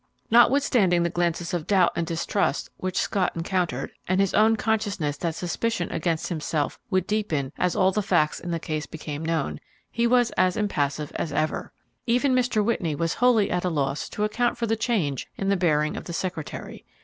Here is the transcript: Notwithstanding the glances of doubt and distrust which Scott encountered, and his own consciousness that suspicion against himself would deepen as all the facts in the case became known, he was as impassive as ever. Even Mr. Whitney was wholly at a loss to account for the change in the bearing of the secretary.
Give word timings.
Notwithstanding 0.31 1.03
the 1.03 1.11
glances 1.11 1.53
of 1.53 1.67
doubt 1.67 1.91
and 1.95 2.07
distrust 2.07 2.71
which 2.77 2.97
Scott 2.97 3.33
encountered, 3.35 3.91
and 4.07 4.19
his 4.19 4.33
own 4.33 4.55
consciousness 4.55 5.15
that 5.17 5.35
suspicion 5.35 5.91
against 5.91 6.27
himself 6.29 6.79
would 6.89 7.05
deepen 7.05 7.53
as 7.55 7.75
all 7.75 7.91
the 7.91 8.01
facts 8.01 8.39
in 8.39 8.49
the 8.49 8.57
case 8.59 8.87
became 8.87 9.23
known, 9.23 9.59
he 9.91 10.07
was 10.07 10.31
as 10.31 10.57
impassive 10.57 11.11
as 11.17 11.31
ever. 11.31 11.71
Even 12.07 12.33
Mr. 12.33 12.65
Whitney 12.65 12.95
was 12.95 13.13
wholly 13.13 13.51
at 13.51 13.63
a 13.63 13.69
loss 13.69 14.09
to 14.09 14.23
account 14.23 14.57
for 14.57 14.65
the 14.65 14.75
change 14.75 15.27
in 15.37 15.49
the 15.49 15.55
bearing 15.55 15.95
of 15.95 16.05
the 16.05 16.13
secretary. 16.13 16.83